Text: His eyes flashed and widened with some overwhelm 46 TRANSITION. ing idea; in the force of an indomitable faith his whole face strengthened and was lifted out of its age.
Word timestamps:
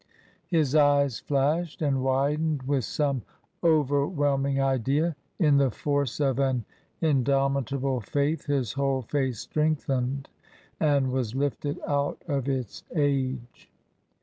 His 0.47 0.73
eyes 0.75 1.19
flashed 1.19 1.79
and 1.83 2.03
widened 2.03 2.63
with 2.63 2.85
some 2.85 3.21
overwhelm 3.63 4.41
46 4.41 4.57
TRANSITION. 4.57 4.57
ing 4.57 4.61
idea; 4.63 5.15
in 5.37 5.57
the 5.57 5.69
force 5.69 6.19
of 6.19 6.39
an 6.39 6.65
indomitable 7.01 7.99
faith 8.01 8.47
his 8.47 8.73
whole 8.73 9.03
face 9.03 9.41
strengthened 9.41 10.27
and 10.79 11.11
was 11.11 11.35
lifted 11.35 11.79
out 11.87 12.19
of 12.27 12.49
its 12.49 12.83
age. 12.95 13.69